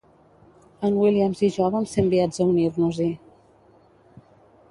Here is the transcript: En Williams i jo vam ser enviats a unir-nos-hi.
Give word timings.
En 0.87 0.95
Williams 1.01 1.43
i 1.47 1.49
jo 1.57 1.67
vam 1.75 1.85
ser 1.91 2.01
enviats 2.05 2.41
a 2.41 2.47
unir-nos-hi. 2.53 3.07